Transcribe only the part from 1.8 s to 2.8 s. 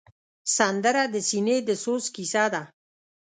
سوز کیسه ده